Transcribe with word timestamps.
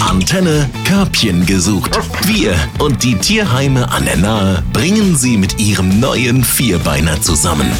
Antenne 0.00 0.68
Körbchen 0.84 1.46
gesucht. 1.46 1.98
Wir 2.26 2.54
und 2.78 3.02
die 3.02 3.14
Tierheime 3.16 3.90
an 3.90 4.04
der 4.04 4.16
Nahe 4.16 4.62
bringen 4.72 5.16
sie 5.16 5.36
mit 5.36 5.58
ihrem 5.58 6.00
neuen 6.00 6.44
Vierbeiner 6.44 7.20
zusammen. 7.22 7.70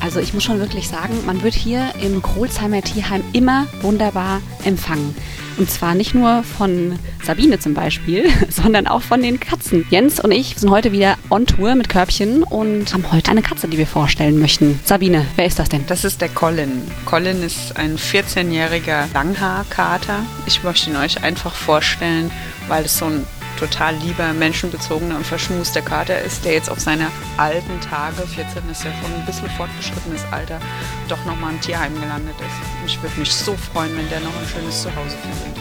Also 0.00 0.20
ich 0.20 0.34
muss 0.34 0.44
schon 0.44 0.60
wirklich 0.60 0.88
sagen, 0.88 1.14
man 1.26 1.42
wird 1.42 1.54
hier 1.54 1.92
im 2.02 2.22
Krolsheimer 2.22 2.82
Tierheim 2.82 3.22
immer 3.32 3.66
wunderbar 3.82 4.40
empfangen. 4.64 5.14
Und 5.58 5.68
zwar 5.68 5.94
nicht 5.94 6.14
nur 6.14 6.44
von 6.44 6.98
Sabine 7.24 7.58
zum 7.58 7.74
Beispiel, 7.74 8.30
sondern 8.48 8.86
auch 8.86 9.02
von 9.02 9.20
den 9.20 9.40
Katzen. 9.40 9.84
Jens 9.90 10.20
und 10.20 10.30
ich 10.30 10.54
sind 10.56 10.70
heute 10.70 10.92
wieder 10.92 11.16
on 11.30 11.46
Tour 11.46 11.74
mit 11.74 11.88
Körbchen 11.88 12.44
und 12.44 12.94
haben 12.94 13.10
heute 13.10 13.30
eine 13.30 13.42
Katze, 13.42 13.66
die 13.66 13.76
wir 13.76 13.86
vorstellen 13.86 14.38
möchten. 14.38 14.78
Sabine, 14.84 15.26
wer 15.36 15.46
ist 15.46 15.58
das 15.58 15.68
denn? 15.68 15.84
Das 15.88 16.04
ist 16.04 16.20
der 16.20 16.28
Colin. 16.28 16.82
Colin 17.04 17.42
ist 17.42 17.76
ein 17.76 17.98
14-jähriger 17.98 19.12
Langhaarkater. 19.12 20.20
Ich 20.46 20.62
möchte 20.62 20.90
ihn 20.90 20.96
euch 20.96 21.24
einfach 21.24 21.54
vorstellen, 21.54 22.30
weil 22.68 22.84
es 22.84 22.98
so 22.98 23.06
ein 23.06 23.26
total 23.58 23.96
lieber, 23.96 24.32
menschenbezogener 24.32 25.16
und 25.16 25.26
verschmuster 25.26 25.82
Kater 25.82 26.20
ist, 26.20 26.44
der 26.44 26.52
jetzt 26.52 26.70
auf 26.70 26.78
seine 26.78 27.08
alten 27.36 27.80
Tage, 27.80 28.26
14 28.26 28.62
ist 28.70 28.84
ja 28.84 28.92
schon 29.02 29.12
ein 29.14 29.26
bisschen 29.26 29.50
fortgeschrittenes 29.50 30.22
Alter, 30.30 30.60
doch 31.08 31.24
nochmal 31.24 31.52
im 31.52 31.60
Tierheim 31.60 31.94
gelandet 31.94 32.36
ist. 32.38 32.80
Und 32.80 32.86
ich 32.86 33.02
würde 33.02 33.18
mich 33.18 33.32
so 33.32 33.56
freuen, 33.56 33.96
wenn 33.96 34.08
der 34.08 34.20
noch 34.20 34.34
ein 34.34 34.48
schönes 34.48 34.82
Zuhause 34.82 35.16
findet. 35.16 35.58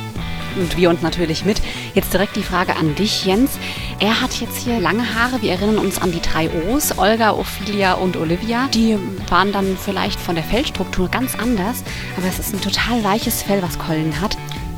Und 0.57 0.75
wir 0.75 0.89
uns 0.89 1.01
natürlich 1.03 1.45
mit. 1.45 1.61
Jetzt 1.93 2.13
direkt 2.13 2.35
die 2.35 2.43
Frage 2.43 2.75
an 2.75 2.95
dich, 2.95 3.25
Jens. 3.25 3.51
Er 3.99 4.21
hat 4.21 4.33
jetzt 4.41 4.57
hier 4.57 4.79
lange 4.79 5.13
Haare. 5.13 5.41
Wir 5.41 5.51
erinnern 5.51 5.77
uns 5.77 6.01
an 6.01 6.11
die 6.11 6.21
drei 6.21 6.49
O's, 6.67 6.97
Olga, 6.97 7.33
Ophelia 7.33 7.93
und 7.93 8.17
Olivia. 8.17 8.67
Die 8.73 8.97
waren 9.29 9.51
dann 9.51 9.77
vielleicht 9.77 10.19
von 10.19 10.33
der 10.33 10.43
Fellstruktur 10.43 11.09
ganz 11.09 11.35
anders, 11.35 11.83
aber 12.17 12.27
es 12.27 12.39
ist 12.39 12.53
ein 12.53 12.61
total 12.61 13.03
weiches 13.03 13.43
Fell, 13.43 13.61
was 13.61 13.77
Colin 13.77 14.19
hat. 14.19 14.35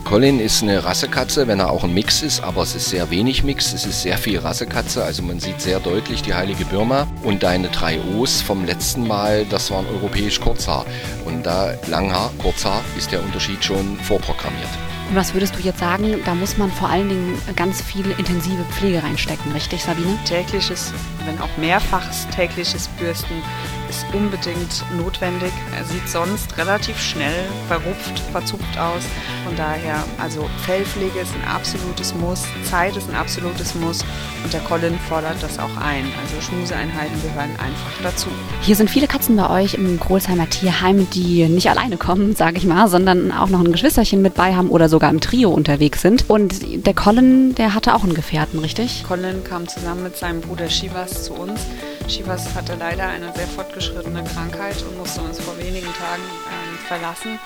Colin 0.10 0.40
ist 0.40 0.64
eine 0.64 0.84
Rassekatze, 0.84 1.48
wenn 1.48 1.60
er 1.60 1.70
auch 1.70 1.84
ein 1.84 1.94
Mix 1.94 2.24
ist, 2.24 2.42
aber 2.42 2.64
es 2.64 2.74
ist 2.74 2.90
sehr 2.90 3.12
wenig 3.12 3.44
Mix, 3.44 3.74
es 3.74 3.86
ist 3.86 4.02
sehr 4.02 4.18
viel 4.18 4.40
Rassekatze, 4.40 5.04
also 5.04 5.22
man 5.22 5.40
sieht 5.40 5.62
sehr 5.62 5.80
deutlich 5.80 6.24
die 6.24 6.34
heilige 6.34 6.66
Birma. 6.66 7.06
Und 7.22 7.44
deine 7.44 7.68
drei 7.68 8.00
O's 8.02 8.42
vom 8.42 8.66
letzten 8.66 9.06
Mal, 9.06 9.46
das 9.46 9.70
waren 9.70 9.86
europäisch 9.86 10.40
Kurzhaar. 10.40 10.88
Und 11.26 11.44
da 11.44 11.76
Langhaar, 11.86 12.32
Kurzhaar 12.40 12.82
ist 12.98 13.12
der 13.12 13.22
Unterschied 13.22 13.64
schon 13.64 13.98
vorprogrammiert. 13.98 14.70
Und 15.12 15.16
was 15.16 15.36
würdest 15.36 15.56
du 15.56 15.60
jetzt 15.60 15.80
sagen, 15.80 16.16
da 16.26 16.34
muss 16.34 16.58
man 16.58 16.72
vor 16.72 16.90
allen 16.90 17.10
Dingen 17.10 17.40
ganz 17.56 17.80
viel 17.80 18.10
intensive 18.18 18.64
Pflege 18.72 19.04
reinstecken, 19.04 19.52
richtig 19.52 19.84
Sabine? 19.84 20.18
Tägliches, 20.26 20.92
wenn 21.26 21.40
auch 21.40 21.56
mehrfaches 21.58 22.28
tägliches 22.36 22.88
Bürsten 22.98 23.44
ist 23.90 24.06
unbedingt 24.14 24.86
notwendig. 24.96 25.52
Er 25.76 25.84
sieht 25.84 26.08
sonst 26.08 26.58
relativ 26.58 27.00
schnell 27.00 27.34
verrupft, 27.68 28.20
verzupft 28.32 28.78
aus. 28.78 29.04
Von 29.46 29.56
daher, 29.56 30.04
also 30.20 30.48
Fellpflege 30.66 31.20
ist 31.20 31.34
ein 31.34 31.48
absolutes 31.48 32.14
Muss, 32.14 32.44
Zeit 32.64 32.96
ist 32.96 33.10
ein 33.10 33.16
absolutes 33.16 33.76
Muss 33.76 34.06
und 34.44 34.54
der 34.54 34.62
Colin 34.62 34.98
fordert 35.10 35.42
das 35.42 35.58
auch 35.58 35.76
ein. 35.78 36.06
Also 36.22 36.40
Schmuseeinheiten 36.42 37.22
gehören 37.22 37.52
einfach 37.52 37.92
dazu. 38.04 38.28
Hier 38.62 38.76
sind 38.76 38.90
viele 38.90 39.08
Katzen 39.08 39.36
bei 39.36 39.50
euch 39.50 39.74
im 39.74 40.00
Großheimer 40.00 40.50
Tierheim, 40.50 41.10
die 41.10 41.48
nicht 41.48 41.70
alleine 41.70 41.98
kommen, 41.98 42.36
sage 42.36 42.58
ich 42.58 42.66
mal, 42.66 42.88
sondern 42.88 43.32
auch 43.32 43.50
noch 43.50 43.60
ein 43.60 43.72
Geschwisterchen 43.72 44.22
mit 44.22 44.36
bei 44.36 44.56
haben 44.56 44.70
oder 44.70 44.88
sogar 44.88 45.10
im 45.10 45.20
Trio 45.20 45.50
unterwegs 45.50 46.02
sind. 46.02 46.30
Und 46.30 46.86
der 46.86 46.94
Colin, 46.94 47.56
der 47.56 47.74
hatte 47.74 47.96
auch 47.96 48.04
einen 48.04 48.14
Gefährten, 48.14 48.60
richtig? 48.60 49.04
Colin 49.08 49.44
kam 49.44 49.68
zusammen 49.68 50.04
mit 50.04 50.16
seinem 50.16 50.42
Bruder 50.42 50.70
Shivas 50.70 51.24
zu 51.24 51.34
uns. 51.34 51.62
Shivas 52.10 52.56
hatte 52.56 52.74
leider 52.74 53.08
eine 53.08 53.32
sehr 53.36 53.46
fortgeschrittene 53.46 54.24
Krankheit 54.24 54.82
und 54.82 54.98
musste 54.98 55.22
uns 55.22 55.40
vor 55.40 55.56
wenigen 55.60 55.94
Tagen 55.94 56.24
ähm, 56.24 56.78
verlassen. 56.88 57.40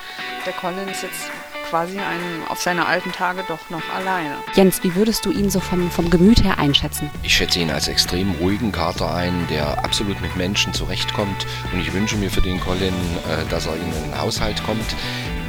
Der 0.46 0.54
Colin 0.54 0.88
ist 0.88 1.04
jetzt 1.04 1.30
quasi 1.70 1.98
ein, 2.00 2.48
auf 2.48 2.62
seine 2.62 2.86
alten 2.86 3.12
Tage 3.12 3.44
doch 3.48 3.70
noch 3.70 3.84
alleine. 3.94 4.38
Jens, 4.56 4.82
wie 4.84 4.96
würdest 4.96 5.26
du 5.26 5.32
ihn 5.32 5.50
so 5.50 5.60
vom, 5.60 5.92
vom 5.92 6.10
Gemüt 6.10 6.44
her 6.44 6.60
einschätzen? 6.60 7.10
Ich 7.24 7.36
schätze 7.36 7.60
ihn 7.60 7.72
als 7.72 7.90
extrem 7.90 8.32
ruhigen 8.36 8.72
Kater 8.72 9.14
ein, 9.14 9.48
der 9.50 9.84
absolut 9.84 10.22
mit 10.22 10.36
Menschen 10.38 10.74
zurechtkommt. 10.74 11.46
Und 11.74 11.82
ich 11.82 11.92
wünsche 11.92 12.16
mir 12.16 12.32
für 12.32 12.42
den 12.42 12.60
Colin, 12.62 12.94
äh, 12.94 13.50
dass 13.50 13.66
er 13.66 13.76
in 13.76 13.82
einen 13.82 14.22
Haushalt 14.22 14.64
kommt. 14.64 14.96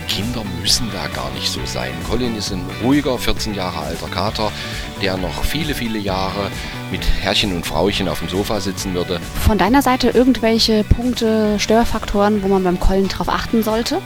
Kinder 0.09 0.43
müssen 0.61 0.89
da 0.93 1.07
gar 1.09 1.31
nicht 1.33 1.49
so 1.49 1.61
sein. 1.65 1.91
Colin 2.09 2.37
ist 2.37 2.53
ein 2.53 2.65
ruhiger, 2.83 3.19
14 3.19 3.55
Jahre 3.55 3.81
alter 3.81 4.09
Kater, 4.09 4.53
der 5.03 5.17
noch 5.17 5.45
viele, 5.45 5.75
viele 5.75 5.99
Jahre 5.99 6.51
mit 6.91 7.03
Herrchen 7.21 7.55
und 7.55 7.67
Frauchen 7.67 8.09
auf 8.09 8.21
dem 8.21 8.29
Sofa 8.29 8.61
sitzen 8.61 8.95
würde. 8.95 9.21
Von 9.47 9.59
deiner 9.59 9.83
Seite 9.83 10.11
irgendwelche 10.11 10.85
Punkte, 10.85 11.59
Störfaktoren, 11.59 12.43
wo 12.43 12.49
man 12.49 12.65
beim 12.65 12.81
Colin 12.81 13.09
drauf 13.09 13.29
achten 13.29 13.63
sollte? 13.63 14.01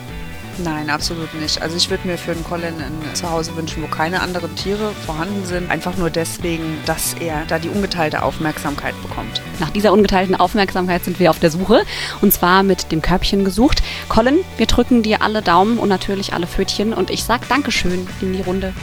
Nein, 0.64 0.90
absolut 0.90 1.32
nicht. 1.34 1.62
Also 1.62 1.76
ich 1.76 1.88
würde 1.90 2.06
mir 2.06 2.18
für 2.18 2.34
den 2.34 2.44
Colin 2.44 2.74
ein 2.80 3.14
Zuhause 3.14 3.54
wünschen, 3.56 3.82
wo 3.82 3.86
keine 3.86 4.20
anderen 4.20 4.54
Tiere 4.56 4.92
vorhanden 5.06 5.44
sind. 5.44 5.70
Einfach 5.70 5.96
nur 5.96 6.10
deswegen, 6.10 6.78
dass 6.86 7.14
er 7.14 7.44
da 7.46 7.58
die 7.58 7.68
ungeteilte 7.68 8.22
Aufmerksamkeit 8.22 9.00
bekommt. 9.02 9.40
Nach 9.60 9.70
dieser 9.70 9.92
ungeteilten 9.92 10.34
Aufmerksamkeit 10.34 11.04
sind 11.04 11.20
wir 11.20 11.30
auf 11.30 11.38
der 11.38 11.50
Suche. 11.50 11.82
Und 12.20 12.32
zwar 12.32 12.62
mit 12.62 12.90
dem 12.92 13.02
Körbchen 13.02 13.44
gesucht. 13.44 13.82
Colin, 14.08 14.38
wir 14.56 14.66
drücken 14.66 15.02
dir 15.02 15.22
alle 15.22 15.42
Daumen 15.42 15.78
und 15.78 15.88
natürlich 15.88 16.32
alle 16.32 16.46
Pfötchen. 16.46 16.92
Und 16.92 17.10
ich 17.10 17.24
sag 17.24 17.48
Dankeschön 17.48 18.08
in 18.20 18.32
die 18.32 18.42
Runde. 18.42 18.74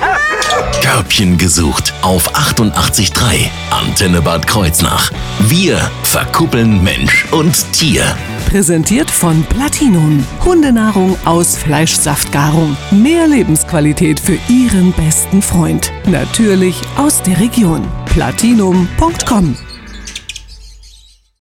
Körbchen 0.81 1.37
gesucht 1.37 1.93
auf 2.01 2.33
88.3 2.35 3.49
Antenne 3.69 4.21
Bad 4.21 4.47
Kreuznach. 4.47 5.11
Wir 5.39 5.77
verkuppeln 6.03 6.83
Mensch 6.83 7.25
und 7.31 7.71
Tier. 7.73 8.15
Präsentiert 8.45 9.11
von 9.11 9.43
Platinum. 9.43 10.25
Hundenahrung 10.43 11.17
aus 11.25 11.57
Fleischsaftgarung. 11.57 12.77
Mehr 12.91 13.27
Lebensqualität 13.27 14.19
für 14.19 14.37
Ihren 14.49 14.93
besten 14.93 15.41
Freund. 15.41 15.91
Natürlich 16.05 16.81
aus 16.95 17.21
der 17.21 17.39
Region. 17.39 17.85
Platinum.com 18.05 19.55